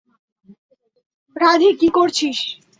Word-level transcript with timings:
রাধে, 1.35 1.69
কি 1.79 1.87
করছিস? 1.97 2.37